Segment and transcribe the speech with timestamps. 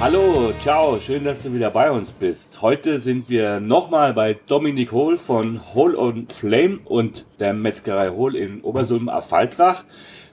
[0.00, 2.62] Hallo, ciao, schön, dass du wieder bei uns bist.
[2.62, 8.34] Heute sind wir nochmal bei Dominik Hohl von Hohl on Flame und der Metzgerei Hohl
[8.34, 9.84] in Obersulm Affaltrach.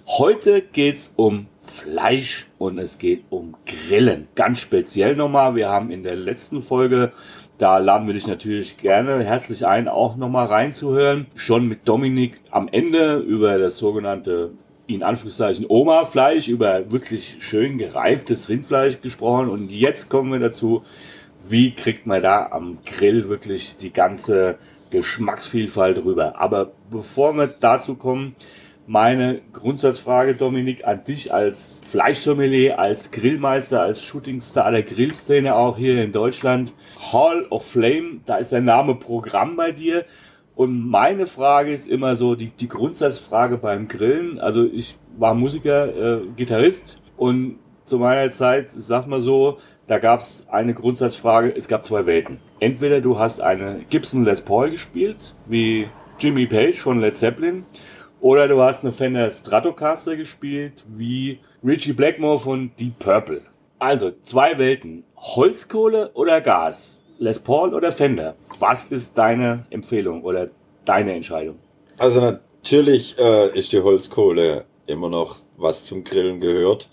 [0.07, 4.29] Heute geht's um Fleisch und es geht um Grillen.
[4.35, 5.55] Ganz speziell nochmal.
[5.55, 7.11] Wir haben in der letzten Folge,
[7.57, 11.27] da laden wir dich natürlich gerne herzlich ein, auch nochmal reinzuhören.
[11.35, 14.51] Schon mit Dominik am Ende über das sogenannte
[14.87, 19.49] in Anführungszeichen Oma-Fleisch, über wirklich schön gereiftes Rindfleisch gesprochen.
[19.49, 20.83] Und jetzt kommen wir dazu,
[21.47, 24.57] wie kriegt man da am Grill wirklich die ganze
[24.89, 26.39] Geschmacksvielfalt rüber.
[26.39, 28.35] Aber bevor wir dazu kommen,
[28.89, 36.01] meine Grundsatzfrage, Dominik, an dich als Fleischsommelier, als Grillmeister, als Shootingstar der Grillszene auch hier
[36.01, 36.71] in Deutschland.
[37.11, 40.05] Hall of Flame, da ist der Name Programm bei dir.
[40.57, 44.39] Und meine Frage ist immer so, die, die Grundsatzfrage beim Grillen.
[44.39, 50.21] Also ich war Musiker, äh, Gitarrist und zu meiner Zeit, sag mal so, da gab
[50.21, 52.39] es eine Grundsatzfrage, es gab zwei Welten.
[52.59, 57.63] Entweder du hast eine Gibson Les Paul gespielt, wie Jimmy Page von Led Zeppelin,
[58.19, 63.41] oder du hast eine Fender Stratocaster gespielt, wie Richie Blackmore von Deep Purple.
[63.77, 66.96] Also zwei Welten, Holzkohle oder Gas?
[67.19, 68.35] Les Paul oder Fender?
[68.59, 70.49] Was ist deine Empfehlung oder
[70.85, 71.57] deine Entscheidung?
[71.97, 76.89] Also natürlich äh, ist die Holzkohle immer noch was zum Grillen gehört.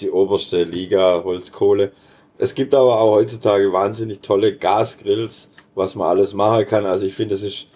[0.00, 1.92] Die oberste Liga Holzkohle.
[2.38, 6.84] Es gibt aber auch heutzutage wahnsinnig tolle Gasgrills, was man alles machen kann.
[6.86, 7.66] Also ich finde, es ist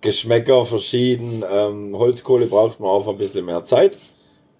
[0.00, 1.44] Geschmäcker verschieden.
[1.50, 3.98] Ähm, Holzkohle braucht man auch ein bisschen mehr Zeit.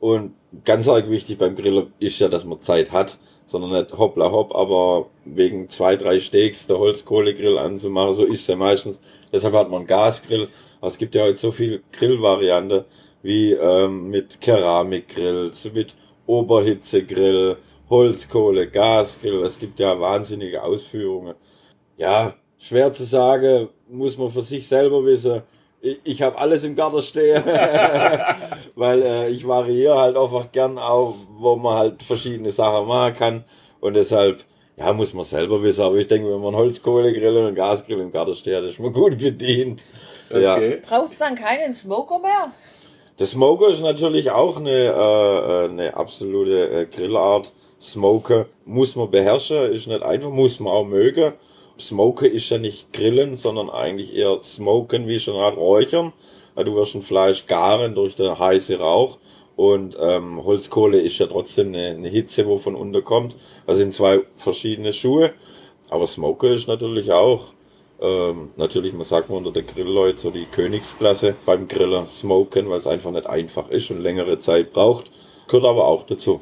[0.00, 4.31] Und ganz arg wichtig beim Grillen ist ja, dass man Zeit hat sondern nicht hoppla
[4.31, 9.00] hopp, aber wegen zwei, drei Steaks der Holzkohlegrill anzumachen, so ist es ja meistens.
[9.32, 10.48] Deshalb hat man einen Gasgrill.
[10.81, 12.84] Aber es gibt ja heute so viel Grillvariante
[13.22, 17.56] wie ähm, mit Keramikgrills, mit Oberhitzegrill,
[17.91, 19.42] Holzkohle, Gasgrill.
[19.42, 21.34] Es gibt ja wahnsinnige Ausführungen.
[21.97, 25.42] Ja, schwer zu sagen, muss man für sich selber wissen
[25.81, 27.43] ich, ich habe alles im Garten stehen,
[28.75, 33.44] weil äh, ich variiere halt einfach gern auch, wo man halt verschiedene Sachen machen kann
[33.81, 34.44] und deshalb,
[34.77, 38.11] ja, muss man selber wissen, aber ich denke, wenn man Holzkohlegrill und einen Gasgrill im
[38.11, 39.84] Garten steht, ist man gut bedient.
[40.31, 40.43] Okay.
[40.43, 40.77] Ja.
[40.89, 42.53] Brauchst du dann keinen Smoker mehr?
[43.19, 47.53] Der Smoker ist natürlich auch eine, äh, äh, eine absolute äh, Grillart.
[47.81, 51.33] Smoker muss man beherrschen, ist nicht einfach, muss man auch mögen.
[51.81, 56.12] Smoken ist ja nicht grillen, sondern eigentlich eher smoken, wie schon halt räuchern.
[56.56, 59.19] Du wirst ein Fleisch garen durch den heißen Rauch.
[59.55, 63.37] Und ähm, Holzkohle ist ja trotzdem eine, eine Hitze, wo von unten kommt.
[63.66, 65.33] Also sind zwei verschiedene Schuhe.
[65.89, 67.53] Aber Smoker ist natürlich auch,
[68.00, 72.78] ähm, natürlich, man sagt man unter der Grillleute so die Königsklasse beim Grillen Smoken, weil
[72.81, 75.10] es einfach nicht einfach ist und längere Zeit braucht.
[75.47, 76.41] Gehört aber auch dazu.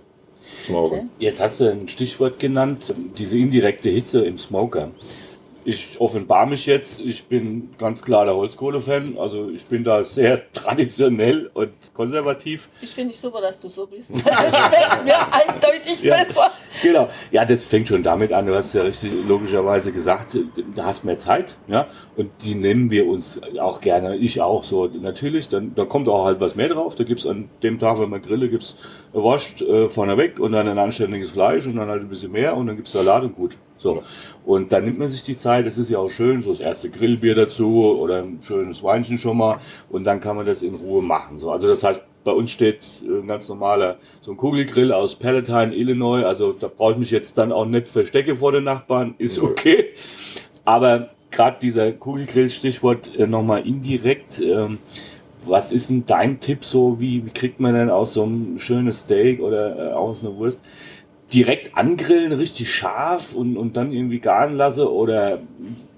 [0.65, 0.97] Smoker.
[0.97, 1.07] Okay.
[1.19, 4.91] Jetzt hast du ein Stichwort genannt, diese indirekte Hitze im Smoker
[5.67, 7.01] ich offenbar mich jetzt.
[7.01, 9.19] Ich bin ganz klar der Holzkohle-Fan.
[9.19, 12.69] Also ich bin da sehr traditionell und konservativ.
[12.81, 14.13] Ich finde es super, dass du so bist.
[14.25, 16.53] Das schmeckt mir eindeutig ja, besser.
[16.83, 17.09] Genau.
[17.33, 18.47] Ja, das fängt schon damit an.
[18.47, 20.37] Du hast ja richtig logischerweise gesagt,
[20.75, 21.57] da hast mehr Zeit.
[21.67, 24.17] Ja, und die nehmen wir uns auch gerne.
[24.17, 24.87] Ich auch so.
[24.87, 26.95] Natürlich, dann da kommt auch halt was mehr drauf.
[26.95, 28.77] Da gibt es an dem Tag, wenn man grille, gibt es
[29.13, 32.69] Wurst äh, vorneweg und dann ein anständiges Fleisch und dann halt ein bisschen mehr und
[32.69, 33.57] dann gibt es Salat und gut.
[33.79, 34.03] So.
[34.45, 36.91] Und dann nimmt man sich die Zeit, das ist ja auch schön, so das erste
[36.91, 39.59] Grillbier dazu oder ein schönes Weinchen schon mal
[39.91, 41.39] und dann kann man das in Ruhe machen.
[41.39, 41.51] So.
[41.51, 46.25] Also das heißt, bei uns steht ein ganz normaler, so ein Kugelgrill aus Palatine, Illinois,
[46.25, 49.91] also da brauche ich mich jetzt dann auch nicht verstecke vor den Nachbarn, ist okay.
[50.65, 54.79] Aber gerade dieser Kugelgrill, Stichwort äh, nochmal indirekt, ähm,
[55.45, 58.93] was ist denn dein Tipp so, wie, wie kriegt man denn aus so einem schönen
[58.93, 60.61] Steak oder äh, aus einer Wurst
[61.33, 65.41] direkt angrillen, richtig scharf und, und dann irgendwie garen lasse oder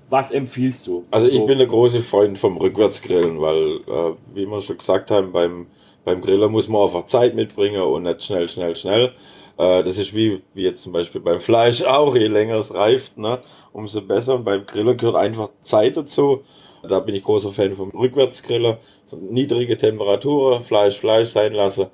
[0.08, 1.04] was empfiehlst du?
[1.10, 5.32] Also ich bin der große Freund vom Rückwärtsgrillen, weil, äh, wie wir schon gesagt haben,
[5.32, 5.66] beim,
[6.04, 9.12] beim Griller muss man einfach Zeit mitbringen und nicht schnell, schnell, schnell.
[9.58, 13.19] Äh, das ist wie, wie jetzt zum Beispiel beim Fleisch auch, je länger es reift,
[13.19, 13.40] ne,
[13.72, 14.36] umso besser.
[14.36, 16.42] Und beim Griller gehört einfach Zeit dazu.
[16.88, 18.78] Da bin ich großer Fan vom Rückwärtsgriller.
[19.20, 21.88] Niedrige Temperaturen, Fleisch, Fleisch sein lassen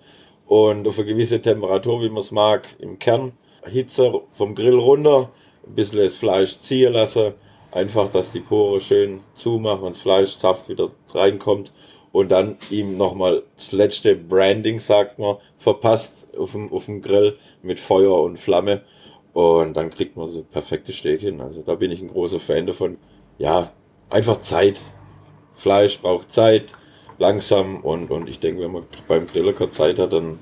[0.47, 3.33] und auf eine gewisse Temperatur, wie man es mag, im Kern.
[3.67, 5.31] Hitze vom Grill runter,
[5.67, 7.35] ein bisschen das Fleisch ziehen lassen,
[7.75, 11.73] Einfach, dass die Pore schön zumachen, das Fleischsaft wieder reinkommt
[12.13, 17.37] und dann ihm nochmal das letzte Branding, sagt man, verpasst auf dem, auf dem Grill
[17.63, 18.83] mit Feuer und Flamme.
[19.33, 21.41] Und dann kriegt man so perfekte Steak hin.
[21.41, 22.97] Also da bin ich ein großer Fan davon.
[23.39, 23.73] Ja,
[24.09, 24.81] einfach Zeit.
[25.55, 26.75] Fleisch braucht Zeit,
[27.19, 30.39] langsam und, und ich denke, wenn man beim Griller keine Zeit hat, dann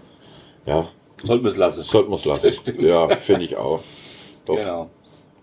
[0.66, 0.86] ja.
[1.24, 1.82] Sollten wir es lassen.
[1.82, 2.52] Sollten wir es lassen.
[2.80, 3.80] Ja, finde ich auch.
[4.44, 4.56] Doch.
[4.56, 4.90] Genau.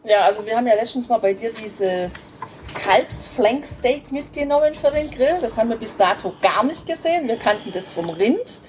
[0.06, 5.40] Ja, also wir haben ja letztens mal bei dir dieses Kalbsflanksteak mitgenommen für den Grill.
[5.42, 7.28] Das haben wir bis dato gar nicht gesehen.
[7.28, 8.60] Wir kannten das vom Rind.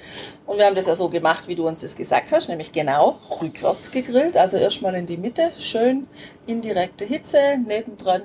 [0.47, 3.21] Und wir haben das ja so gemacht, wie du uns das gesagt hast, nämlich genau
[3.41, 4.37] rückwärts gegrillt.
[4.37, 6.09] Also erstmal in die Mitte, schön
[6.47, 8.23] indirekte Hitze, nebendran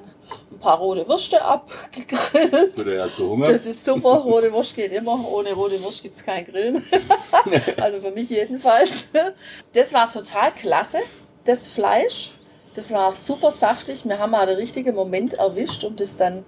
[0.52, 2.80] ein paar rote Würste abgegrillt.
[2.80, 3.52] Oder hast du Hunger?
[3.52, 5.28] Das ist super, rote Wurst geht immer.
[5.32, 6.84] Ohne rote Wurst gibt es kein Grillen.
[7.82, 9.10] also für mich jedenfalls.
[9.74, 11.00] Das war total klasse,
[11.46, 12.32] das Fleisch.
[12.76, 14.04] Das war super saftig.
[14.06, 16.44] Wir haben mal den richtigen Moment erwischt, um das dann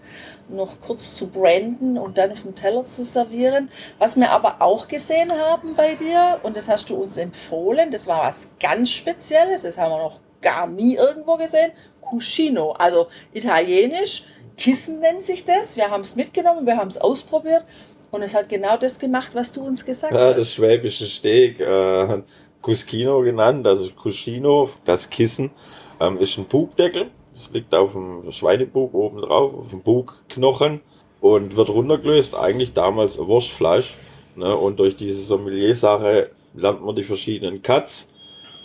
[0.49, 3.69] noch kurz zu branden und dann auf dem Teller zu servieren.
[3.97, 8.07] Was wir aber auch gesehen haben bei dir, und das hast du uns empfohlen, das
[8.07, 11.71] war was ganz Spezielles, das haben wir noch gar nie irgendwo gesehen,
[12.09, 14.23] Cuscino, also italienisch.
[14.57, 15.77] Kissen nennt sich das.
[15.77, 17.63] Wir haben es mitgenommen, wir haben es ausprobiert
[18.11, 20.37] und es hat genau das gemacht, was du uns gesagt ja, hast.
[20.37, 22.21] Das schwäbische Steak, äh,
[22.61, 25.51] Cuscino genannt, also Cuscino, das Kissen
[25.99, 27.11] ähm, ist ein Bugdeckel.
[27.35, 30.81] Das liegt auf dem Schweinebug oben drauf, auf dem Bugknochen
[31.21, 32.35] und wird runtergelöst.
[32.35, 33.95] Eigentlich damals Wurstfleisch.
[34.35, 34.55] Ne?
[34.55, 38.11] Und durch diese Sommelier-Sache lernt man die verschiedenen Cuts.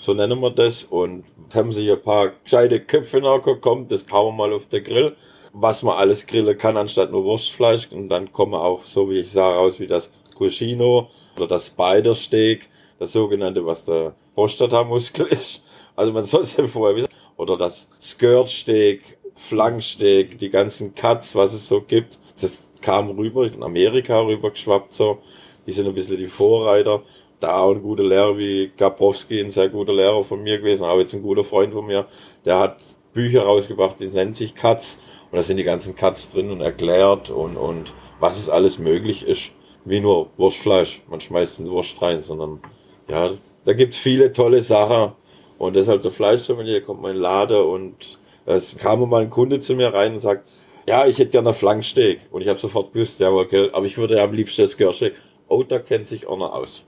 [0.02, 0.82] So nennen wir das.
[0.82, 3.86] Und haben sich ein paar gescheite Köpfe nachgekommen.
[3.86, 5.14] Das kauen wir mal auf der Grill.
[5.52, 7.88] Was man alles grillen kann, anstatt nur Wurstfleisch.
[7.92, 12.68] Und dann kommen auch, so wie ich sage, raus wie das Cuscino oder das Spider-Steak.
[12.98, 15.62] Das sogenannte, was der Prostatamuskel ist.
[15.94, 21.52] Also man soll es ja vorher wissen oder das Skirtsteak, Flanksteak, die ganzen Cuts, was
[21.52, 22.18] es so gibt.
[22.40, 25.18] Das kam rüber, in Amerika rüber geschwappt so.
[25.64, 27.02] Die sind ein bisschen die Vorreiter.
[27.42, 31.12] Da ein guter Lehrer wie Gabrowski, ein sehr guter Lehrer von mir gewesen, auch jetzt
[31.12, 32.06] ein guter Freund von mir,
[32.44, 32.76] der hat
[33.12, 35.00] Bücher rausgebracht, die nennen sich Cuts.
[35.30, 39.26] Und da sind die ganzen Cuts drin und erklärt und, und was es alles möglich
[39.26, 39.50] ist.
[39.84, 41.02] Wie nur Wurstfleisch.
[41.08, 42.60] Man schmeißt den Wurst rein, sondern
[43.08, 43.32] ja,
[43.64, 45.12] da gibt es viele tolle Sachen.
[45.58, 49.58] Und deshalb der Fleischsommelier kommt mal in den Laden und es kam mal ein Kunde
[49.58, 50.48] zu mir rein und sagt,
[50.88, 52.20] ja, ich hätte gerne Flanksteak.
[52.30, 55.14] Und ich habe sofort gewusst, ja, okay, aber ich würde ja am liebsten das Gürsteak.
[55.48, 56.84] Oh, da kennt sich auch noch aus.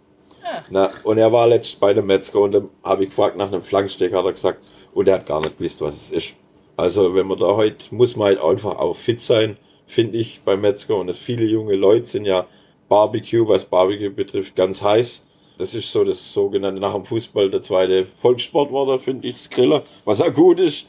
[0.70, 3.62] Na, und er war letztens bei dem Metzger und dann habe ich gefragt nach einem
[3.62, 4.60] Flanksteak, hat er gesagt,
[4.92, 6.34] und er hat gar nicht gewusst, was es ist.
[6.76, 9.56] Also wenn man da heute, muss man halt einfach auch fit sein,
[9.86, 10.96] finde ich, beim Metzger.
[10.96, 12.46] Und es viele junge Leute sind ja
[12.88, 15.24] Barbecue, was Barbecue betrifft, ganz heiß.
[15.58, 19.36] Das ist so das sogenannte nach dem Fußball der zweite Volkssport war da, finde ich,
[19.36, 20.86] das Griller, was auch gut ist.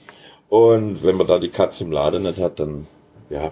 [0.50, 2.88] Und wenn man da die Katze im Laden nicht hat, dann,
[3.30, 3.52] ja,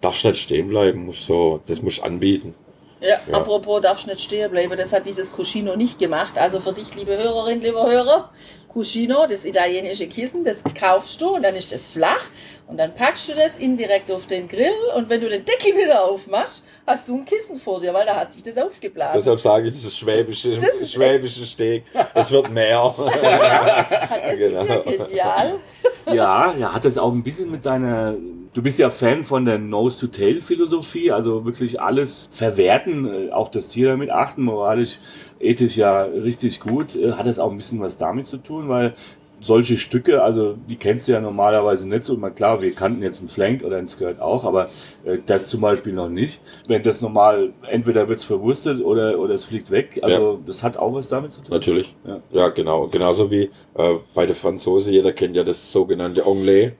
[0.00, 2.54] darfst nicht stehen bleiben, muss so, das muss anbieten.
[3.02, 6.38] Ja, ja, apropos darfst nicht stehen bleiben, das hat dieses Cuscino nicht gemacht.
[6.38, 8.30] Also für dich, liebe Hörerin, lieber Hörer,
[8.72, 12.24] Cuscino, das italienische Kissen, das kaufst du und dann ist das flach
[12.68, 16.04] und dann packst du das indirekt auf den Grill und wenn du den Deckel wieder
[16.04, 19.18] aufmachst, hast du ein Kissen vor dir, weil da hat sich das aufgeblasen.
[19.18, 21.84] Deshalb sage ich, das ist schwäbische, das ist schwäbische Steak.
[22.14, 22.94] Es wird mehr.
[22.96, 23.20] das
[24.36, 24.60] genau.
[24.62, 25.58] ist ja genial.
[26.06, 28.14] Ja, ja, hat das auch ein bisschen mit deiner
[28.54, 33.88] Du bist ja Fan von der Nose-to-Tail-Philosophie, also wirklich alles verwerten, äh, auch das Tier
[33.88, 34.98] damit achten, moralisch,
[35.40, 36.94] ethisch ja richtig gut.
[36.94, 38.92] Äh, hat das auch ein bisschen was damit zu tun, weil
[39.40, 42.14] solche Stücke, also die kennst du ja normalerweise nicht so.
[42.18, 44.68] Mal klar, wir kannten jetzt einen Flank oder einen Skirt auch, aber
[45.04, 46.42] äh, das zum Beispiel noch nicht.
[46.68, 49.98] Wenn das normal, entweder wird's verwurstet oder, oder es fliegt weg.
[50.02, 50.38] Also ja.
[50.46, 51.50] das hat auch was damit zu tun.
[51.52, 51.94] Natürlich.
[52.06, 52.86] Ja, ja genau.
[52.88, 56.72] Genauso wie äh, bei der Franzose, jeder kennt ja das sogenannte Anglais.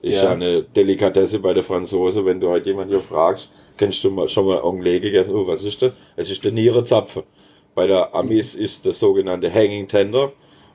[0.00, 0.30] Ist ja.
[0.30, 2.24] eine Delikatesse bei der Franzose.
[2.24, 5.34] Wenn du halt jemand hier fragst, kennst du mal, schon mal Anglais gegessen?
[5.34, 5.92] Oh, was ist das?
[6.14, 7.24] Es ist der Nierenzapfen.
[7.74, 10.32] Bei der Amis ist das sogenannte Hanging Tender.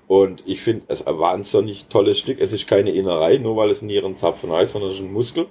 [0.08, 2.40] Und ich finde es ein wahnsinnig tolles Stück.
[2.42, 5.48] Es ist keine Innerei, nur weil es Nierenzapfen heißt, sondern es ist ein Muskel.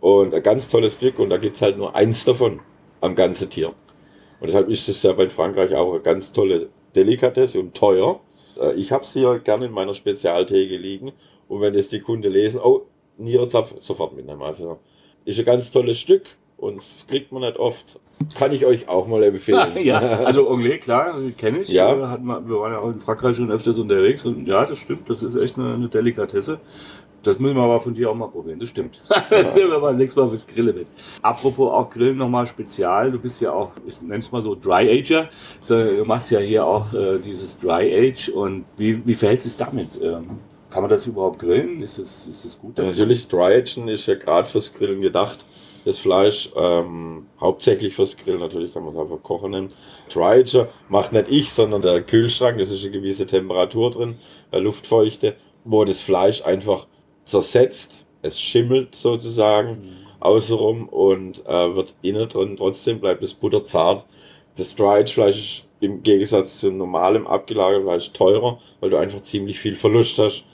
[0.00, 1.18] Und ein ganz tolles Stück.
[1.18, 2.60] Und da gibt es halt nur eins davon
[3.02, 3.68] am ganzen Tier.
[4.40, 8.20] Und deshalb ist es ja bei Frankreich auch eine ganz tolle Delikatesse und teuer.
[8.58, 11.12] Äh, ich habe es hier gerne in meiner Spezialtheke liegen.
[11.48, 12.86] Und wenn es die Kunden lesen, oh,
[13.18, 14.42] Nierenzapfen, sofort mitnehmen.
[14.42, 14.78] Also
[15.24, 16.24] ist ein ganz tolles Stück
[16.56, 18.00] und kriegt man nicht oft.
[18.36, 19.76] Kann ich euch auch mal empfehlen.
[19.82, 21.68] ja, also Anglais, klar, kenne ich.
[21.68, 21.96] Ja.
[21.96, 25.10] Wir, hatten, wir waren ja auch in Frankreich schon öfters unterwegs und ja, das stimmt,
[25.10, 26.60] das ist echt eine, eine Delikatesse.
[27.22, 29.00] Das müssen wir aber von dir auch mal probieren, das stimmt.
[29.30, 30.86] das nehmen wir mal nächstes Mal fürs Grillen mit.
[31.22, 35.30] Apropos auch Grillen nochmal spezial, du bist ja auch, ich nenn's mal so Dry Ager.
[35.66, 39.98] Du machst ja hier auch äh, dieses Dry Age und wie, wie verhält es damit?
[40.02, 40.38] Ähm,
[40.74, 41.80] Kann man das überhaupt grillen?
[41.82, 42.76] Ist das, ist das gut?
[42.76, 45.44] Ja, natürlich, Dry Agen ist ja gerade fürs Grillen gedacht.
[45.84, 49.68] Das Fleisch, ähm, hauptsächlich fürs Grillen, natürlich kann man es einfach kochen nehmen.
[50.12, 54.16] Dry Ager macht nicht ich, sondern der Kühlschrank, das ist eine gewisse Temperatur drin,
[54.50, 56.88] äh, Luftfeuchte, wo das Fleisch einfach
[57.24, 59.96] zersetzt, es schimmelt sozusagen mhm.
[60.18, 64.04] außenrum und äh, wird innen drin, trotzdem bleibt es butterzart.
[64.56, 69.22] Das Dry Age Fleisch ist im Gegensatz zu normalem abgelagertem Fleisch teurer, weil du einfach
[69.22, 70.44] ziemlich viel Verlust hast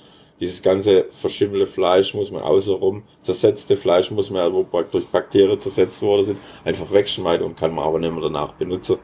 [0.40, 6.00] dieses ganze verschimmelte Fleisch muss man außenrum, zersetzte Fleisch muss man, wo durch Bakterien zersetzt
[6.00, 8.96] worden sind, einfach wegschneiden und kann man aber nicht mehr danach benutzen.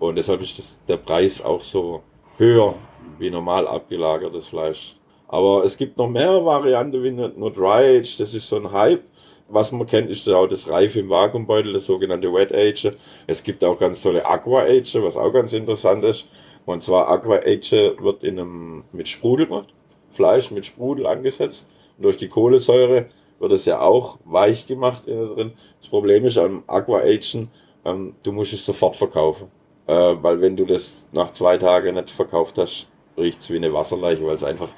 [0.00, 2.02] Und deshalb ist das, der Preis auch so
[2.36, 2.74] höher
[3.18, 4.96] wie normal abgelagertes Fleisch.
[5.28, 9.04] Aber es gibt noch mehr Varianten wie nur Dry Age, das ist so ein Hype.
[9.48, 12.92] Was man kennt, ist auch das Reife im Vakuumbeutel, das sogenannte Wet Age.
[13.26, 16.26] Es gibt auch ganz tolle Aqua Age, was auch ganz interessant ist.
[16.64, 19.68] Und zwar Aqua Age wird in einem, mit Sprudel gemacht.
[20.14, 21.66] Fleisch mit Sprudel angesetzt.
[21.96, 23.06] Und durch die Kohlensäure
[23.38, 25.52] wird es ja auch weich gemacht innen drin.
[25.80, 27.50] Das Problem ist am Aqua Agen,
[27.84, 29.48] ähm, du musst es sofort verkaufen.
[29.86, 32.86] Äh, weil wenn du das nach zwei Tagen nicht verkauft hast,
[33.18, 34.68] riecht es wie eine Wasserleiche, weil es einfach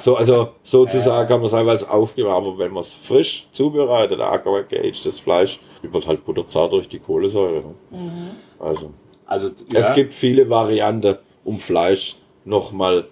[0.00, 4.20] so, also sozusagen kann man sagen, weil es aufgewärmt, aber wenn man es frisch zubereitet,
[4.20, 7.74] Aqua agedes Fleisch, wird halt butterzart durch die Kohlensäure.
[7.90, 8.30] Mhm.
[8.58, 8.92] Also,
[9.26, 9.80] also ja.
[9.80, 13.08] es gibt viele Varianten, um Fleisch nochmal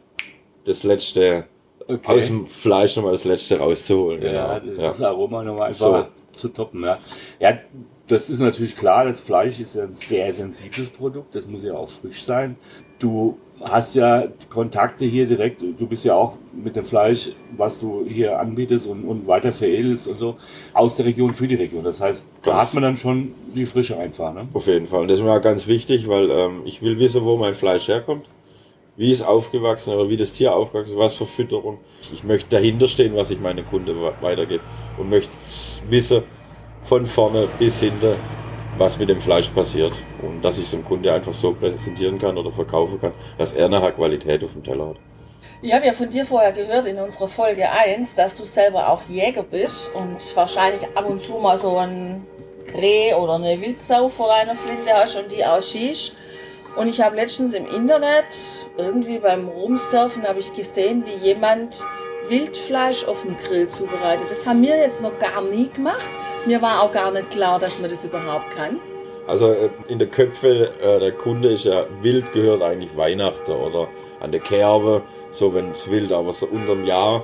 [0.65, 1.47] das letzte
[1.95, 2.21] okay.
[2.21, 4.23] aus dem Fleisch nochmal das letzte rauszuholen.
[4.23, 4.71] Ja, genau.
[4.71, 4.85] das, ja.
[4.85, 6.39] das Aroma nochmal einfach so.
[6.39, 6.85] zu toppen.
[6.85, 6.99] Ja.
[7.39, 7.59] ja,
[8.09, 11.75] das ist natürlich klar, das Fleisch ist ja ein sehr sensibles Produkt, das muss ja
[11.75, 12.57] auch frisch sein.
[12.99, 18.05] Du hast ja Kontakte hier direkt, du bist ja auch mit dem Fleisch, was du
[18.09, 20.37] hier anbietest und, und weiter veredelst und so,
[20.73, 21.85] aus der Region für die Region.
[21.85, 24.35] Das heißt, da hat man dann schon die Frische einfach.
[24.35, 24.49] Ne?
[24.55, 25.03] Auf jeden Fall.
[25.03, 27.87] Und das ist mir auch ganz wichtig, weil ähm, ich will wissen, wo mein Fleisch
[27.89, 28.27] herkommt
[29.01, 31.79] wie es aufgewachsen oder wie das Tier aufgewachsen ist, was für Fütterung.
[32.13, 34.63] Ich möchte dahinter stehen, was ich meine Kunde weitergebe
[34.99, 35.33] und möchte
[35.89, 36.23] wissen
[36.85, 38.17] von vorne bis hinten,
[38.77, 42.37] was mit dem Fleisch passiert und dass ich es dem Kunde einfach so präsentieren kann
[42.37, 44.97] oder verkaufen kann, dass er nachher Qualität auf dem Teller hat.
[45.63, 49.01] Ich habe ja von dir vorher gehört in unserer Folge 1, dass du selber auch
[49.09, 52.27] Jäger bist und wahrscheinlich ab und zu mal so ein
[52.75, 56.15] Reh oder eine Wildsau vor deiner Flinte hast und die auch schießt.
[56.77, 61.85] Und ich habe letztens im Internet, irgendwie beim Rumsurfen, habe ich gesehen, wie jemand
[62.29, 64.27] Wildfleisch auf dem Grill zubereitet.
[64.31, 66.05] Das haben wir jetzt noch gar nie gemacht.
[66.47, 68.81] Mir war auch gar nicht klar, dass man das überhaupt kann.
[69.27, 73.89] Also äh, in der Köpfe äh, der Kunde ist ja wild gehört eigentlich Weihnachten oder
[74.21, 77.23] an der Kerbe, so wenn es wild, aber so unterm Jahr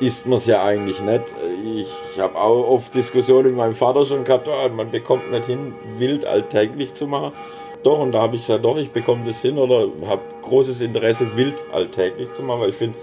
[0.00, 1.24] isst man es ja eigentlich nicht.
[1.64, 5.74] Ich habe auch oft Diskussionen mit meinem Vater schon gehabt, oh, man bekommt nicht hin,
[5.98, 7.32] wild alltäglich zu machen.
[7.82, 11.34] Doch, und da habe ich gesagt, doch, ich bekomme das hin oder habe großes Interesse,
[11.36, 12.98] Wild alltäglich zu machen, weil ich finde,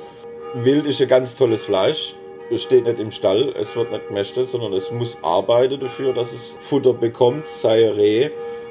[0.54, 2.16] Wild ist ein ganz tolles Fleisch.
[2.50, 6.32] Es steht nicht im Stall, es wird nicht gemästet, sondern es muss arbeiten dafür, dass
[6.32, 8.30] es Futter bekommt, sei Reh.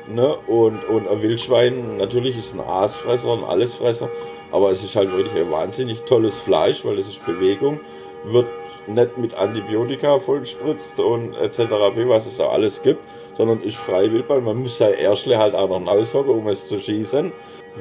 [0.08, 0.36] Ne?
[0.46, 4.08] Und, und ein Wildschwein, natürlich ist ein Aasfresser, ein Allesfresser,
[4.52, 7.80] aber es ist halt wirklich ein wahnsinnig tolles Fleisch, weil es ist Bewegung,
[8.24, 8.46] wird
[8.86, 11.58] nicht mit Antibiotika vollgespritzt und etc.
[12.06, 13.00] was es da alles gibt,
[13.36, 14.44] sondern ist frei Wildbahn.
[14.44, 17.32] Man muss sein Erschle halt auch noch raushocken, um es zu schießen.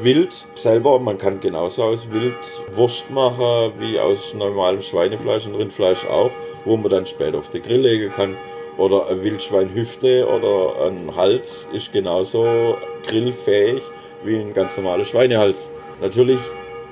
[0.02, 2.34] Wild selber, man kann genauso aus Wild
[2.76, 6.32] Wurst machen, wie aus normalem Schweinefleisch und Rindfleisch auch,
[6.66, 8.36] wo man dann später auf den Grill legen kann.
[8.78, 12.76] Oder ein Wildschweinhüfte oder ein Hals ist genauso
[13.08, 13.82] grillfähig
[14.26, 15.70] wie ein ganz normaler Schweinehals.
[16.02, 16.40] Natürlich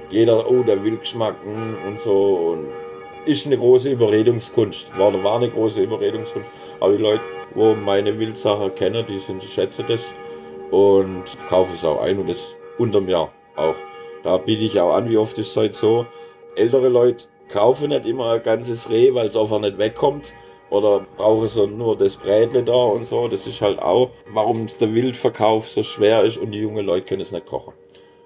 [0.09, 2.53] jeder, oh, der Wildgeschmack hm, und so.
[2.53, 2.67] Und
[3.25, 4.87] ist eine große Überredungskunst.
[4.97, 6.47] War, war eine große Überredungskunst.
[6.79, 7.21] Aber die Leute,
[7.55, 10.13] wo meine Wildsache kennen, die sind, schätzen das
[10.71, 13.75] und kaufen es auch ein und das unterm Jahr auch.
[14.23, 16.05] Da biete ich auch an, wie oft ist es halt so,
[16.55, 20.33] ältere Leute kaufen nicht immer ein ganzes Reh, weil es einfach nicht wegkommt
[20.69, 23.27] oder brauchen so nur das Brätle da und so.
[23.27, 27.21] Das ist halt auch, warum der Wildverkauf so schwer ist und die jungen Leute können
[27.21, 27.73] es nicht kochen.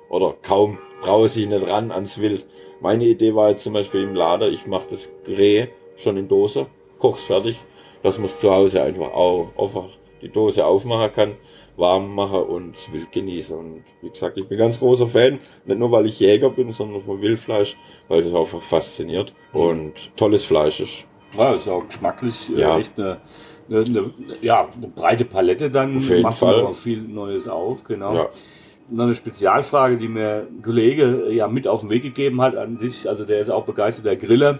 [0.09, 2.45] Oder kaum trauen sich nicht ran ans Wild.
[2.79, 5.67] Meine Idee war jetzt zum Beispiel im Lader, ich mache das Reh
[5.97, 6.67] schon in Dose,
[6.99, 7.57] koch's fertig,
[8.07, 9.89] dass man es zu Hause einfach auch einfach
[10.21, 11.31] die Dose aufmachen kann,
[11.75, 13.55] warm machen und wild genießen.
[13.55, 17.03] Und wie gesagt, ich bin ganz großer Fan, nicht nur weil ich Jäger bin, sondern
[17.03, 19.59] von Wildfleisch, weil es einfach fasziniert mhm.
[19.59, 21.05] und tolles Fleisch ist.
[21.37, 22.77] Ja, ist ja auch geschmacklich äh, ja.
[22.79, 23.17] echt eine,
[23.69, 24.11] eine, eine,
[24.41, 25.97] ja, eine breite Palette dann.
[25.97, 26.61] Auf jeden Macht Fall.
[26.61, 28.15] auch viel Neues auf, genau.
[28.15, 28.29] Ja
[28.89, 32.79] noch eine Spezialfrage, die mir ein Kollege ja mit auf den Weg gegeben hat an
[32.79, 33.07] dich.
[33.07, 34.59] Also der ist auch begeisterter Griller.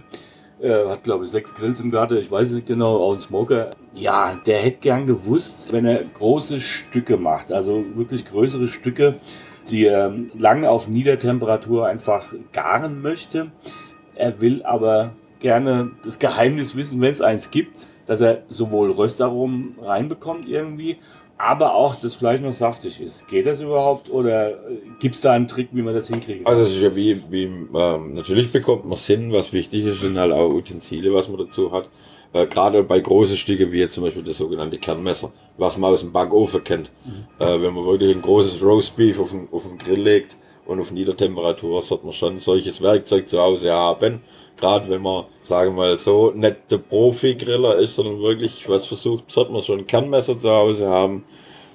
[0.59, 3.71] Er hat, glaube ich, sechs Grills im Garten, ich weiß nicht genau, auch ein Smoker.
[3.93, 9.15] Ja, der hätte gern gewusst, wenn er große Stücke macht, also wirklich größere Stücke,
[9.69, 13.51] die er lang auf Niedertemperatur einfach garen möchte.
[14.15, 19.75] Er will aber gerne das Geheimnis wissen, wenn es eins gibt, dass er sowohl Röstaromen
[19.79, 20.97] reinbekommt irgendwie,
[21.37, 23.27] aber auch das Fleisch noch saftig ist.
[23.27, 24.57] Geht das überhaupt oder
[24.99, 26.47] gibt es da einen Trick, wie man das hinkriegt?
[26.47, 30.49] Also ja wie, wie ähm, natürlich bekommt man Sinn, was wichtig ist, sind halt auch
[30.49, 31.89] Utensile, was man dazu hat.
[32.33, 36.01] Äh, Gerade bei großen Stücken, wie jetzt zum Beispiel das sogenannte Kernmesser, was man aus
[36.01, 36.91] dem Backofen kennt.
[37.05, 37.25] Mhm.
[37.45, 40.91] Äh, wenn man wirklich ein großes Roastbeef auf den, auf den Grill legt und auf
[40.91, 44.21] Niedertemperatur, sollte man schon solches Werkzeug zu Hause haben.
[44.57, 49.31] Gerade wenn man, sagen wir mal so, nicht der Profi-Griller ist, sondern wirklich was versucht,
[49.31, 51.23] sollte man schon ein Kernmesser zu Hause haben,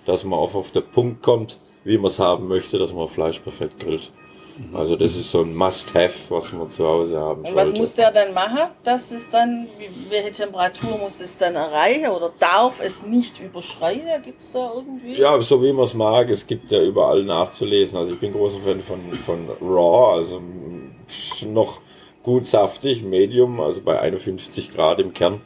[0.04, 3.38] dass man auch auf den Punkt kommt, wie man es haben möchte, dass man Fleisch
[3.38, 4.10] perfekt grillt.
[4.58, 4.76] Mhm.
[4.76, 8.10] Also das ist so ein Must-Have, was man zu Hause haben Und was muss der
[8.10, 8.70] dann machen?
[8.82, 9.68] Das ist dann,
[10.08, 14.22] welche Temperatur muss es dann erreichen oder darf es nicht überschreiten?
[14.22, 15.18] Gibt es da irgendwie?
[15.18, 16.28] Ja, so wie man es mag.
[16.30, 17.96] Es gibt ja überall nachzulesen.
[17.98, 20.42] Also ich bin großer Fan von, von Raw, also
[21.46, 21.80] noch
[22.22, 25.34] gut saftig, Medium, also bei 51 Grad im Kern.
[25.34, 25.40] Mhm.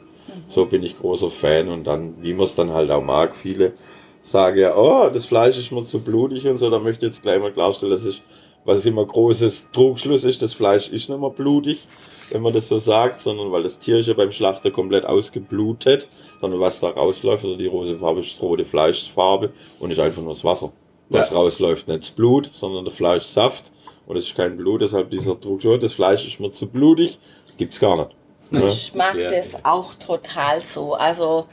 [0.49, 3.73] So bin ich großer Fan und dann, wie man es dann halt auch mag, viele
[4.21, 7.21] sagen ja, oh, das Fleisch ist mir zu blutig und so, da möchte ich jetzt
[7.21, 8.21] gleich mal klarstellen, das ist
[8.65, 11.87] was immer großes Trugschluss ist, das Fleisch ist nicht mehr blutig,
[12.31, 16.09] wenn man das so sagt, sondern weil das Tier ist ja beim Schlachter komplett ausgeblutet,
[16.41, 20.33] sondern was da rausläuft, oder die rote Farbe ist rote Fleischfarbe und ist einfach nur
[20.33, 20.73] das Wasser.
[21.07, 21.37] Was ja.
[21.37, 23.71] rausläuft, nicht das Blut, sondern der Fleischsaft
[24.07, 27.19] und es ist kein Blut, deshalb dieser Druck, das Fleisch ist mir zu blutig,
[27.57, 28.15] gibt's gar nicht.
[28.51, 29.29] Ich mag ja.
[29.29, 30.93] das auch total so.
[30.93, 31.47] Also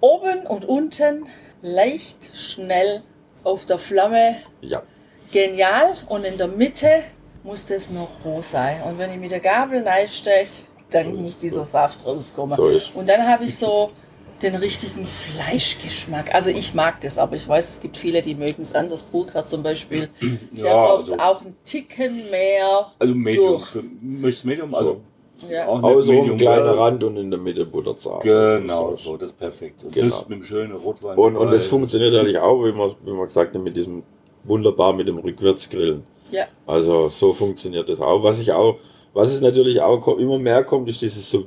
[0.00, 1.26] oben und unten
[1.62, 3.02] leicht, schnell
[3.44, 4.36] auf der Flamme.
[4.60, 4.82] Ja
[5.32, 7.02] genial und in der Mitte
[7.42, 8.82] muss das noch roh sein.
[8.82, 12.56] Und wenn ich mit der Gabel reinsteche, dann muss dieser Saft rauskommen.
[12.56, 13.90] So und dann habe ich so
[14.42, 16.34] den richtigen Fleischgeschmack.
[16.34, 19.02] Also ich mag das, aber ich weiß, es gibt viele, die mögen es anders.
[19.02, 20.08] Burkhardt zum Beispiel,
[20.52, 22.92] der ja, braucht also, auch einen Ticken mehr.
[22.98, 23.62] Also Medium.
[24.00, 24.74] Möchtest Medium?
[24.74, 25.00] Also
[25.48, 25.68] ja.
[25.68, 28.22] Auch Außer ein kleiner Rand und in der Mitte Butterzart.
[28.22, 29.84] Genau, so, das ist perfekt.
[29.84, 30.16] Und genau.
[30.16, 31.16] das mit dem schönen Rotwein.
[31.16, 34.02] Und, und das funktioniert natürlich auch, wie man, wie man gesagt hat, mit diesem
[34.44, 36.02] wunderbar mit dem Rückwärtsgrillen.
[36.30, 36.46] Ja.
[36.66, 38.22] Also so funktioniert das auch.
[38.22, 38.78] Was ich auch,
[39.14, 41.44] was es natürlich auch immer mehr kommt, ist dieses sous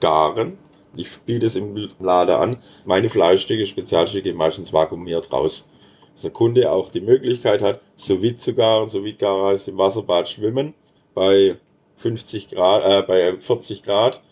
[0.00, 0.58] garen
[0.96, 2.56] Ich biete es im Laden an.
[2.84, 5.66] Meine Fleischstücke, Spezialstücke meistens vakuumiert raus.
[6.12, 8.88] Dass der Kunde auch die Möglichkeit hat, sous zu garen.
[8.88, 10.74] sous garen heißt im Wasserbad schwimmen
[11.14, 11.56] bei
[11.96, 14.22] 50 Grad, äh, bei 40 Grad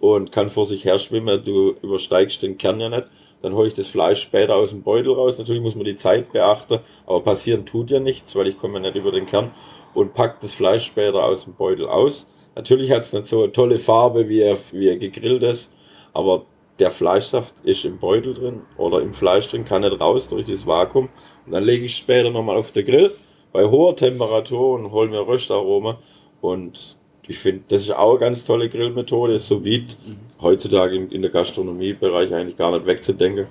[0.00, 1.42] und kann vor sich her schwimmen.
[1.44, 3.08] Du übersteigst den Kern ja nicht
[3.42, 5.36] dann hole ich das Fleisch später aus dem Beutel raus.
[5.36, 8.80] Natürlich muss man die Zeit beachten, aber passieren tut ja nichts, weil ich komme ja
[8.80, 9.50] nicht über den Kern
[9.94, 12.26] und pack das Fleisch später aus dem Beutel aus.
[12.54, 15.72] Natürlich hat es nicht so eine tolle Farbe, wie er, wie er gegrillt ist,
[16.12, 16.46] aber
[16.78, 20.66] der Fleischsaft ist im Beutel drin oder im Fleisch drin, kann nicht raus durch das
[20.66, 21.08] Vakuum.
[21.46, 23.12] Und dann lege ich später nochmal auf den Grill
[23.52, 25.98] bei hoher Temperatur und hole mir Röstaroma
[26.40, 26.96] und
[27.28, 29.86] ich finde, das ist auch eine ganz tolle Grillmethode, so wie
[30.40, 33.46] heutzutage in, der Gastronomiebereich eigentlich gar nicht wegzudenken,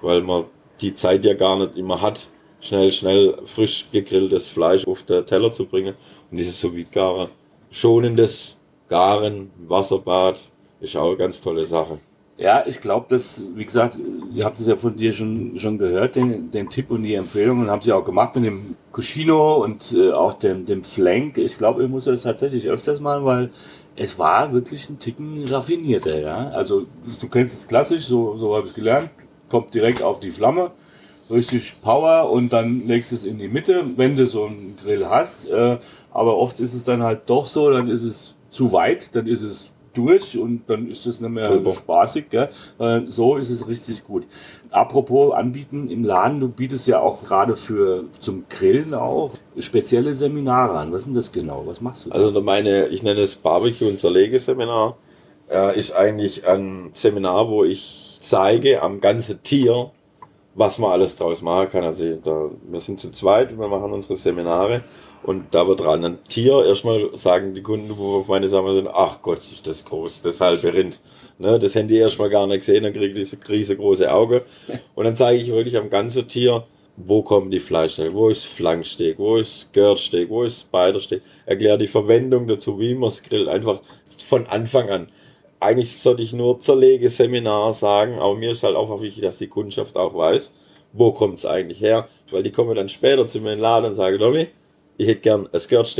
[0.00, 0.46] weil man
[0.80, 2.28] die Zeit ja gar nicht immer hat,
[2.60, 5.94] schnell, schnell frisch gegrilltes Fleisch auf den Teller zu bringen.
[6.30, 7.28] Und dieses so wie Garen,
[7.70, 8.56] schonendes
[8.88, 10.40] Garen, Wasserbad,
[10.80, 11.98] ist auch eine ganz tolle Sache.
[12.38, 13.98] Ja, ich glaube, dass, wie gesagt,
[14.34, 17.60] ihr habt es ja von dir schon, schon gehört, den, den Tipp und die Empfehlung,
[17.60, 21.36] und haben sie auch gemacht mit dem Cuscino und äh, auch dem, dem Flank.
[21.36, 23.50] Ich glaube, ich muss das tatsächlich öfters mal, weil
[23.94, 26.48] es war wirklich ein Ticken raffinierter, ja.
[26.48, 26.86] Also,
[27.20, 29.10] du kennst es klassisch, so, so habe ich es gelernt,
[29.50, 30.70] kommt direkt auf die Flamme,
[31.28, 35.46] richtig Power und dann legst es in die Mitte, wenn du so einen Grill hast.
[35.46, 35.76] Äh,
[36.10, 39.42] aber oft ist es dann halt doch so, dann ist es zu weit, dann ist
[39.42, 41.74] es durch und dann ist es nicht mehr Super.
[41.74, 42.30] spaßig.
[42.30, 42.48] Gell?
[43.08, 44.26] So ist es richtig gut.
[44.70, 50.78] Apropos anbieten im Laden, du bietest ja auch gerade für zum Grillen auch spezielle Seminare
[50.78, 50.92] an.
[50.92, 51.62] Was ist denn das genau?
[51.66, 52.10] Was machst du?
[52.10, 52.16] Da?
[52.16, 54.96] Also meine, ich nenne es Barbecue und Zerlegeseminar.
[55.50, 59.90] Äh, ist eigentlich ein Seminar, wo ich zeige am ganzen Tier,
[60.54, 61.82] was man alles draus machen kann.
[61.82, 64.84] Also da, wir sind zu zweit, wir machen unsere Seminare
[65.22, 68.88] und da wird dran ein Tier, erstmal sagen die Kunden, wo auf meine Sachen sind,
[68.88, 71.00] ach Gott, ist das groß, das halbe Rind.
[71.38, 74.44] Ne, das Handy erstmal gar nicht gesehen, dann kriege ich diese riesengroße Auge.
[74.94, 76.64] Und dann zeige ich wirklich am ganzen Tier,
[76.96, 81.22] wo kommen die Fleischteile, wo ist Flanksteak, wo ist Gürtsteak, wo ist Spidersteak.
[81.46, 83.80] Erkläre die Verwendung dazu, wie man es grillt, einfach
[84.24, 85.08] von Anfang an.
[85.60, 89.96] Eigentlich sollte ich nur Zerlegeseminar sagen, aber mir ist halt auch wichtig, dass die Kundschaft
[89.96, 90.52] auch weiß,
[90.92, 93.86] wo kommt es eigentlich her, weil die kommen dann später zu mir in den Laden
[93.86, 94.48] und sagen, Domi,
[95.00, 95.96] ich hätte gern ein Skirt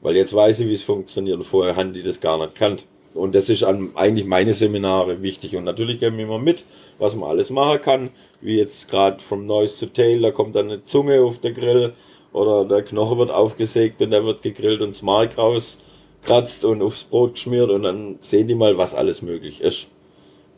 [0.00, 2.86] weil jetzt weiß ich, wie es funktioniert und vorher haben die das gar nicht kannt.
[3.14, 5.56] Und das ist an eigentlich meine Seminare wichtig.
[5.56, 6.64] Und natürlich geben wir immer mit,
[6.98, 8.10] was man alles machen kann.
[8.40, 11.92] Wie jetzt gerade vom Noise to Tail, da kommt dann eine Zunge auf den Grill
[12.32, 15.78] oder der Knochen wird aufgesägt und der wird gegrillt und das Mark raus
[16.22, 19.88] kratzt und aufs Brot geschmiert und dann sehen die mal, was alles möglich ist.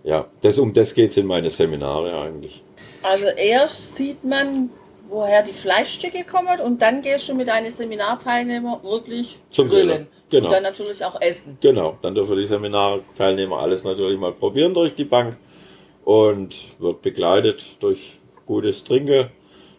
[0.04, 2.62] Ja, das, um das geht es in meine Seminare eigentlich.
[3.02, 4.70] Also erst sieht man,
[5.10, 9.88] woher die Fleischstücke kommen und dann gehst du mit deinen Seminarteilnehmern wirklich Zum grillen.
[9.88, 10.46] Grillen, genau.
[10.46, 11.58] Und dann natürlich auch essen.
[11.60, 15.36] Genau, dann dürfen die Seminarteilnehmer alles natürlich mal probieren durch die Bank
[16.04, 19.30] und wird begleitet durch gutes Trinken.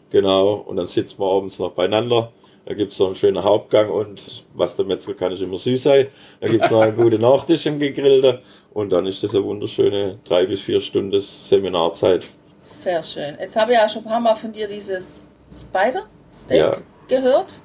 [0.09, 2.33] Genau, und dann sitzt man abends noch beieinander.
[2.65, 5.81] Da gibt es noch einen schönen Hauptgang und was der Metzger kann, ist immer süß
[5.81, 6.07] sein.
[6.41, 8.39] Da gibt es noch einen guten Nachtisch im Gegrillten
[8.73, 12.29] und dann ist das eine wunderschöne drei bis vier Stunden Seminarzeit.
[12.61, 13.37] Sehr schön.
[13.39, 15.21] Jetzt habe ich ja schon ein paar Mal von dir dieses
[15.51, 16.77] Spider-Steak Ja.
[17.07, 17.55] gehört.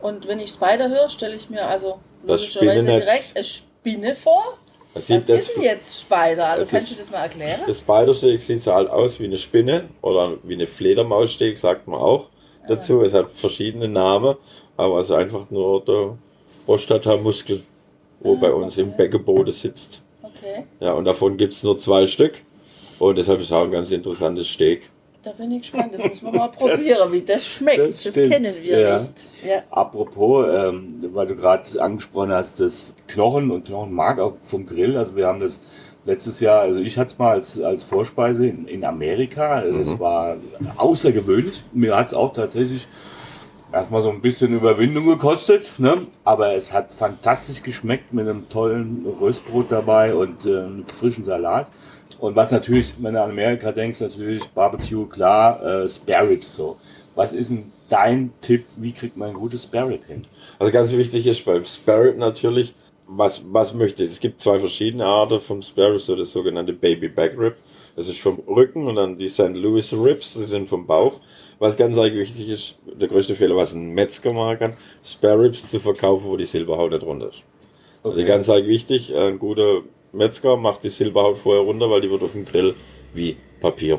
[0.00, 4.58] Und wenn ich Spider höre, stelle ich mir also logischerweise direkt eine Spinne vor.
[4.94, 6.46] Das Was sieht das, ist denn jetzt Spider?
[6.46, 7.60] Also kannst du das mal erklären?
[7.66, 11.98] das Spider-Steak sieht so halt aus wie eine Spinne oder wie eine Fledermaussteak, sagt man
[12.00, 12.28] auch
[12.68, 13.02] dazu.
[13.02, 14.36] Es hat verschiedene Namen,
[14.76, 16.16] aber es ist einfach nur der
[16.64, 17.64] Prostatamuskel,
[18.20, 18.96] wo Ah, bei uns im okay.
[18.98, 20.02] Beckenboden sitzt.
[20.22, 22.42] Okay, Ja, und davon gibt es nur zwei Stück.
[22.98, 24.90] Und deshalb ist es auch ein ganz interessantes Steak.
[25.22, 25.94] da bin ich gespannt.
[25.94, 27.88] Das muss man mal probieren, wie das schmeckt.
[27.88, 28.98] das Das, kennen wir ja.
[28.98, 29.12] nicht.
[29.44, 29.62] Ja.
[29.70, 34.96] Apropos, ähm, weil du gerade angesprochen hast, das Knochen und Knochenmark auch vom Grill.
[34.96, 35.58] Also wir haben das
[36.04, 39.48] letztes Jahr, also ich hatte es mal als, als Vorspeise in, in Amerika.
[39.52, 40.36] Also Das war
[40.76, 41.62] außergewöhnlich.
[41.72, 42.86] Mir hat es auch tatsächlich
[43.72, 46.06] erstmal so ein bisschen Überwindung gekostet, ne?
[46.22, 51.70] aber es hat fantastisch geschmeckt mit einem tollen Röstbrot dabei und äh, einem frischen Salat.
[52.18, 56.76] Und was natürlich, wenn du an Amerika denkst, natürlich Barbecue, klar, äh, Spare Ribs so.
[57.14, 60.26] Was ist denn dein Tipp, wie kriegt man ein gutes Spare Rib hin?
[60.58, 62.74] Also ganz wichtig ist beim Spare Rib natürlich,
[63.06, 64.10] was, was möchte ich?
[64.10, 67.56] Es gibt zwei verschiedene Arten vom Spare Rib, so das sogenannte Baby Back Rib.
[67.96, 69.54] Das ist vom Rücken und dann die St.
[69.54, 71.20] Louis Ribs, die sind vom Bauch.
[71.58, 75.70] Was ganz eigentlich wichtig ist, der größte Fehler, was ein Metzger machen kann, Spare Ribs
[75.70, 77.42] zu verkaufen, wo die Silberhaut nicht runter ist.
[78.02, 79.82] Also ganz eigentlich wichtig, ein guter
[80.14, 82.74] Metzger macht die Silberhaut vorher runter, weil die wird auf dem Grill
[83.12, 83.98] wie Papier.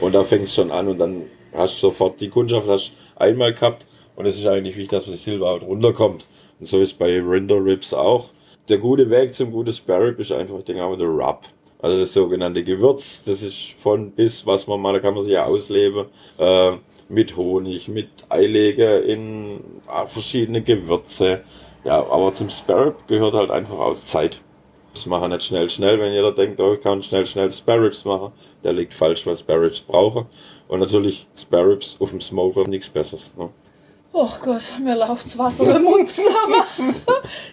[0.00, 1.22] Und da fängt es schon an und dann
[1.52, 5.16] hast du sofort die Kundschaft hast einmal gehabt und es ist eigentlich wichtig, dass die
[5.16, 6.26] Silberhaut runterkommt.
[6.60, 8.30] Und so ist bei Rinder Ribs auch.
[8.68, 11.42] Der gute Weg zum guten Spare Rib ist einfach, ich denke der Rub.
[11.82, 15.34] Also das sogenannte Gewürz, das ist von bis, was man mal, da kann man sich
[15.34, 16.06] ja ausleben,
[16.38, 16.72] äh,
[17.10, 21.42] mit Honig, mit Eilege in ah, verschiedene Gewürze.
[21.84, 24.40] Ja, aber zum Spare Rib gehört halt einfach auch Zeit.
[24.94, 25.98] Das machen nicht schnell, schnell.
[25.98, 29.36] Wenn jeder denkt, oh, ich kann schnell, schnell Spare Ribs machen, der liegt falsch, weil
[29.36, 30.26] Spare Ribs brauchen.
[30.68, 33.32] Und natürlich Spare Ribs auf dem Smoker nichts Besseres.
[33.36, 33.50] Ne?
[34.12, 36.62] Oh Gott, mir läuft's Wasser im Mund zusammen.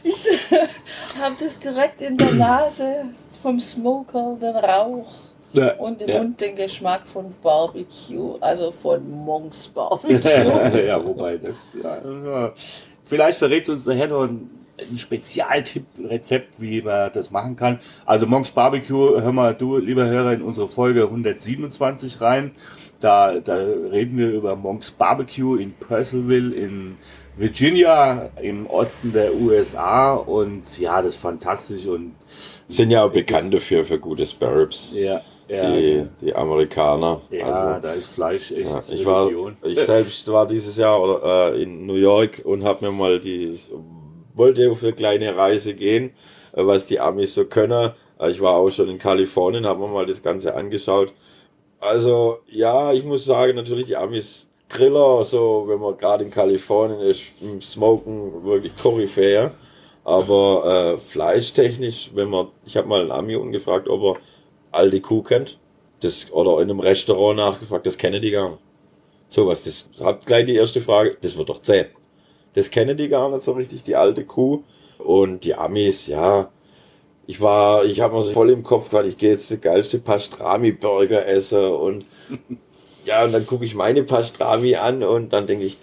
[0.03, 3.05] Ich habe das direkt in der Nase
[3.41, 5.11] vom Smoker, den Rauch
[5.53, 6.21] Ja, und im ja.
[6.21, 10.19] Mund den Geschmack von Barbecue, also von Monks Barbecue.
[10.87, 11.67] ja, wobei das.
[11.81, 12.53] Ja, ja.
[13.03, 14.49] Vielleicht verrät uns nachher noch ein,
[14.89, 17.79] ein Spezialtipp, Rezept, wie man das machen kann.
[18.05, 22.51] Also Monks Barbecue, hör mal du, lieber Hörer, in unsere Folge 127 rein.
[22.99, 26.97] Da, da reden wir über Monks Barbecue in Purcellville in
[27.35, 32.13] Virginia im Osten der USA und ja, das ist fantastisch und
[32.67, 34.93] Sind ja auch bekannt dafür, für gute Spare Ribs.
[34.95, 37.21] ja, ja, Die, die Amerikaner.
[37.29, 39.29] ja, Also, da ist Fleisch echt Ja, ich war,
[39.63, 43.59] ich selbst war dieses Jahr oder, äh, in New York und habe mir mal die,
[44.41, 46.05] wollte auf eine kleine Reise gehen,
[46.53, 47.91] äh, was die Amis so können.
[48.19, 51.13] Äh, Ich war auch schon in Kalifornien, habe mir mal das Ganze angeschaut.
[51.79, 57.01] Also ja, ich muss sagen, natürlich die Amis Griller, so wenn man gerade in Kalifornien
[57.01, 59.51] ist, im Smoken wirklich Koryphäe.
[60.03, 64.21] Aber äh, fleischtechnisch, wenn man, ich habe mal einen Ami gefragt, ob er
[64.71, 65.59] alte Kuh kennt.
[66.01, 68.61] Das, oder in einem Restaurant nachgefragt, das kennen die gar nicht.
[69.29, 71.87] Sowas, das hat gleich die erste Frage, das wird doch zäh.
[72.53, 74.63] Das kennen die gar nicht so richtig, die alte Kuh.
[74.97, 76.51] Und die Amis, ja,
[77.27, 79.99] ich war, ich habe mir so voll im Kopf gehabt, ich gehe jetzt die geilste
[79.99, 82.05] Pastrami-Burger essen und
[83.05, 85.77] ja, und dann gucke ich meine Pastrami an und dann denke ich,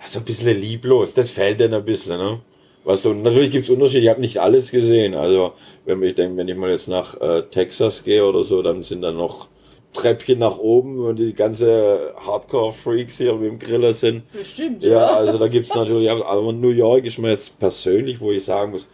[0.00, 2.40] ja, so ein bisschen lieblos, das fällt denn ein bisschen, ne?
[2.84, 5.14] Was so, natürlich gibt es Unterschiede, ich habe nicht alles gesehen.
[5.14, 5.52] Also,
[5.84, 9.02] wenn ich denke, wenn ich mal jetzt nach äh, Texas gehe oder so, dann sind
[9.02, 9.48] da noch
[9.92, 14.30] Treppchen nach oben und die ganze Hardcore-Freaks hier mit dem Griller sind.
[14.32, 15.06] Bestimmt, Ja, ja.
[15.08, 18.70] also da gibt es natürlich, aber New York ist mir jetzt persönlich, wo ich sagen
[18.72, 18.88] muss,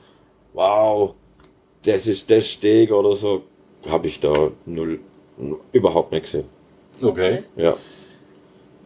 [0.55, 1.15] wow,
[1.85, 3.43] das ist das Steak oder so,
[3.89, 5.01] habe ich da null,
[5.73, 6.45] überhaupt nicht gesehen.
[7.03, 7.43] Okay.
[7.57, 7.77] Ja,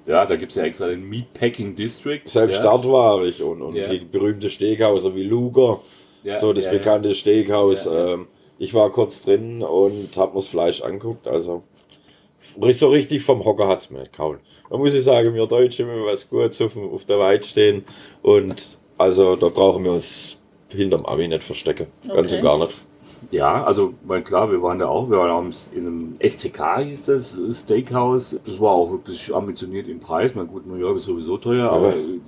[0.06, 2.22] Ja, da gibt es ja extra den Meatpacking District.
[2.24, 2.62] selbst ja.
[2.64, 3.86] dort war ich und, und Ja.
[3.86, 5.80] die berühmte Steakhauser wie Luger,
[6.24, 7.84] Ja, so das ja, bekannte Steakhaus.
[7.84, 8.14] Ja, ja.
[8.14, 8.26] Ähm,
[8.58, 11.62] ich war kurz drin und habe mir das Fleisch anguckt, also
[12.78, 14.38] so richtig vom Hocker hat es mir nicht gehauen.
[14.70, 17.42] Da muss ich sagen, wir Deutsche, wenn wir was Gutes auf, dem- auf der Weide
[17.44, 17.84] stehen
[18.22, 20.36] und also da brauchen wir uns
[20.68, 21.88] hinterm Ami nicht verstecke.
[22.06, 22.36] Ganz Okay.
[22.36, 22.74] und gar nicht.
[23.32, 27.04] Ja, also mein klar, wir waren da auch, wir waren im- in einem STK hieß
[27.06, 28.38] das Steakhouse.
[28.46, 30.34] Das war auch wirklich ambitioniert im Preis.
[30.34, 32.18] Mein gut, New York ist sowieso teuer, aber äh,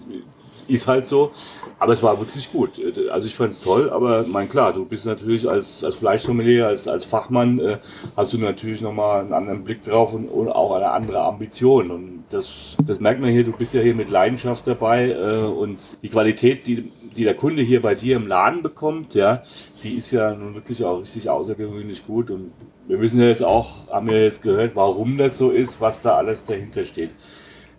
[0.68, 1.33] ist halt so.
[1.79, 2.81] Aber es war wirklich gut.
[3.11, 6.87] Also ich fand es toll, aber mein klar, du bist natürlich als, als Fleischsommelier, als,
[6.87, 7.79] als Fachmann, äh,
[8.16, 11.90] hast du natürlich nochmal einen anderen Blick drauf und, und auch eine andere Ambition.
[11.90, 15.79] Und das, das merkt man hier, du bist ja hier mit Leidenschaft dabei äh, und
[16.03, 19.42] die Qualität, die, die der Kunde hier bei dir im Laden bekommt, ja,
[19.83, 22.31] die ist ja nun wirklich auch richtig außergewöhnlich gut.
[22.31, 22.53] Und
[22.87, 26.14] wir wissen ja jetzt auch, haben ja jetzt gehört, warum das so ist, was da
[26.16, 27.11] alles dahinter steht.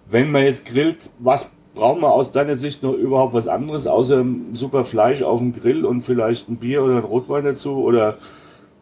[0.09, 4.25] Wenn man jetzt grillt, was braucht man aus deiner Sicht noch überhaupt was anderes, außer
[4.53, 7.83] super Fleisch auf dem Grill und vielleicht ein Bier oder ein Rotwein dazu?
[7.83, 8.17] Oder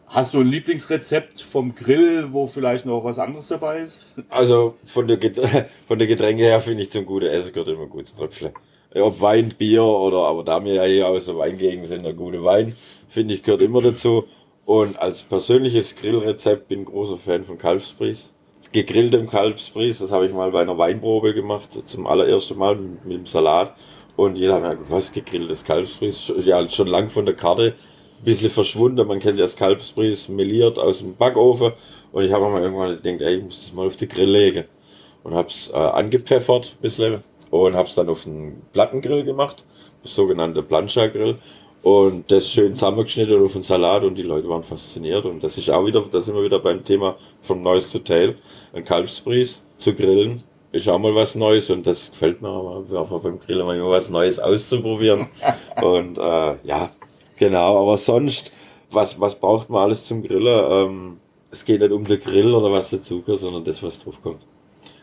[0.08, 4.02] hast du ein Lieblingsrezept vom Grill, wo vielleicht noch was anderes dabei ist?
[4.30, 5.40] Also von der, Get
[5.88, 8.54] von der Getränke her finde ich zum guten Essen gehört immer gutes Tröpfle.
[8.94, 12.44] Ob Wein, Bier oder, aber da wir ja hier aus der Weingegend sind, der gute
[12.44, 12.76] Wein,
[13.08, 14.26] finde ich, gehört immer dazu.
[14.66, 18.34] Und als persönliches Grillrezept bin großer Fan von Kalbsbries.
[18.71, 23.17] Gegrilltem Kalbsbries, das habe ich mal bei einer Weinprobe gemacht, zum allerersten Mal mit, mit
[23.17, 23.74] dem Salat.
[24.15, 26.32] Und jeder hat mir gesagt, was, gegrilltes Kalbsbries?
[26.45, 27.76] Ja, schon lang von der Karte,
[28.21, 29.08] ein bisschen verschwunden.
[29.08, 31.74] Man kennt ja das Kalbsbries meliert aus dem Backofen.
[32.12, 34.30] Und ich habe mir mal irgendwann gedacht, ey, ich muss das mal auf den Grill
[34.30, 34.65] legen.
[35.24, 37.24] Und habe es äh, angepfeffert, ein bisschen.
[37.50, 39.65] Und habe es dann auf einen Plattengrill gemacht,
[40.04, 41.38] sogenannte Plancha-Grill.
[41.84, 45.26] Und das schön zusammengeschnitten auf den Salat und die Leute waren fasziniert.
[45.26, 48.36] Und das ist auch wieder, da sind wir wieder beim Thema von Neues to Tail.
[48.74, 53.20] Ein Kalbsbries zu grillen ist auch mal was Neues und das gefällt mir aber einfach
[53.20, 55.28] beim Grillen mal immer was Neues auszuprobieren.
[55.82, 56.91] und äh, ja,
[57.36, 57.82] genau.
[57.82, 58.52] Aber sonst,
[58.91, 60.72] was, was braucht man alles zum Grillen?
[60.72, 61.17] Ähm,
[61.50, 64.46] es geht nicht um den Grill oder was dazu gehört, sondern das, was drauf kommt.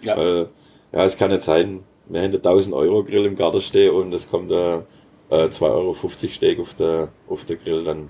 [0.03, 0.17] Ja.
[0.17, 0.49] Weil,
[0.93, 4.15] ja, es kann nicht sein, wir haben einen 1000 Euro Grill im Garten stehen und
[4.15, 4.85] es kommt ein
[5.31, 5.95] äh, 2,50 Euro
[6.29, 8.09] Steak auf der, auf der Grill, dann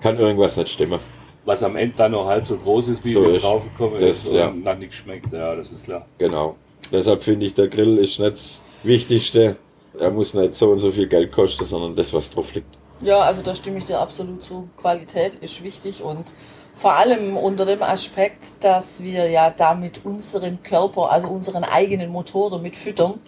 [0.00, 1.00] kann irgendwas nicht stimmen.
[1.44, 3.44] Was am Ende dann noch halb so groß ist, wie So es ist.
[3.44, 4.48] draufgekommen Das, ist ja.
[4.48, 5.32] und nach nichts schmeckt.
[5.32, 6.06] Ja, das ist klar.
[6.18, 6.56] Genau.
[6.92, 9.56] Deshalb finde ich, der Grill ist nicht das Wichtigste.
[9.98, 12.78] Er muss nicht so und so viel Geld kosten, sondern das, was drauf liegt.
[13.02, 14.68] Ja, also da stimme ich dir absolut zu.
[14.76, 16.34] Qualität ist wichtig und
[16.74, 22.50] vor allem unter dem Aspekt, dass wir ja damit unseren Körper, also unseren eigenen Motor
[22.50, 23.20] damit füttern.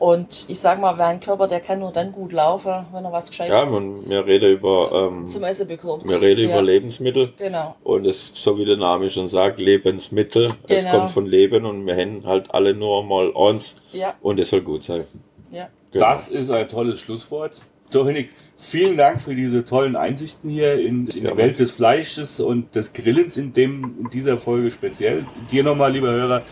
[0.00, 3.12] Und ich sag mal, wer ein Körper, der kann nur dann gut laufen, wenn er
[3.12, 6.08] was Ja, Gescheites man, wir reden über, ähm, zum Essen bekommt.
[6.08, 7.32] wir reden ja, über Lebensmittel.
[7.36, 7.76] Genau.
[7.84, 10.54] Und es, so wie der Name schon sagt, Lebensmittel.
[10.66, 10.98] Es Genau.
[11.00, 14.62] kommt von Leben und wir haben halt alle nur mal eins Ja, und es soll
[14.62, 15.04] gut sein.
[15.52, 15.68] ja.
[15.92, 16.04] Genau.
[16.06, 17.60] Das ist ein tolles Schlusswort.
[17.90, 22.38] Dominik, vielen Dank für diese tollen Einsichten hier in, in Ja, die Welt des Fleisches
[22.40, 25.26] und des Grillens in, dem, in dieser Folge speziell.
[25.50, 26.42] Dir nochmal, lieber Hörer,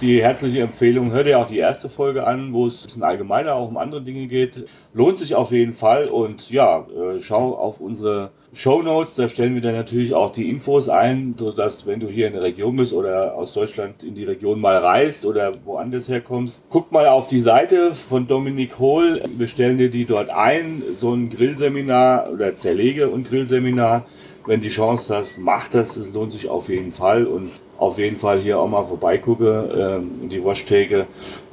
[0.00, 1.12] die herzliche Empfehlung.
[1.12, 4.02] Hör dir auch die erste Folge an, wo es ein bisschen allgemeiner auch um andere
[4.02, 4.64] Dinge geht.
[4.94, 9.14] Lohnt sich auf jeden Fall und ja, äh, schau auf unsere Show Notes.
[9.14, 12.42] Da stellen wir dann natürlich auch die Infos ein, sodass, wenn du hier in der
[12.42, 17.06] Region bist oder aus Deutschland in die Region mal reist oder woanders herkommst, guck mal
[17.06, 19.22] auf die Seite von Dominik Hohl.
[19.36, 20.82] Wir stellen dir die dort ein.
[20.94, 24.06] So ein Grillseminar oder Zerlege- und Grillseminar.
[24.46, 25.96] Wenn die Chance hast, mach das.
[25.96, 30.22] Es lohnt sich auf jeden Fall und auf jeden Fall hier auch mal vorbeigucke ähm,
[30.22, 31.06] in die Waschtheke.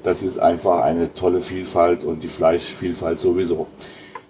[0.03, 3.67] Das ist einfach eine tolle Vielfalt und die Fleischvielfalt sowieso.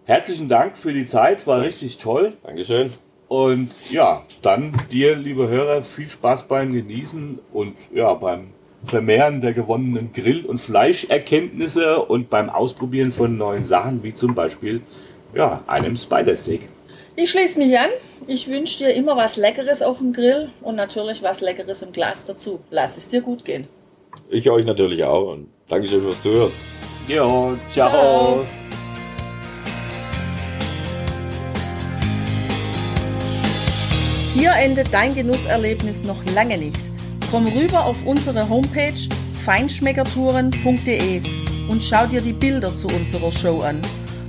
[0.05, 2.33] Herzlichen Dank für die Zeit, es war richtig toll.
[2.43, 2.93] Dankeschön.
[3.27, 8.51] Und ja, dann dir, liebe Hörer, viel Spaß beim Genießen und ja, beim
[8.83, 14.81] Vermehren der gewonnenen Grill- und Fleischerkenntnisse und beim Ausprobieren von neuen Sachen, wie zum Beispiel
[15.33, 16.69] ja, einem Spider-Steak.
[17.19, 17.89] Ich schließe mich an.
[18.27, 22.25] Ich wünsche dir immer was Leckeres auf dem Grill und natürlich was Leckeres im Glas
[22.25, 22.59] dazu.
[22.69, 23.67] Lass es dir gut gehen.
[24.29, 26.51] Ich euch natürlich auch und Dankeschön fürs Zuhören.
[27.07, 27.89] Jo, ciao.
[27.89, 28.45] Ciao.
[34.35, 36.77] Hier endet dein Genusserlebnis noch lange nicht.
[37.31, 38.93] Komm rüber auf unsere Homepage
[39.43, 41.21] feinschmeckertouren.de
[41.67, 43.81] und schau dir die Bilder zu unserer Show an.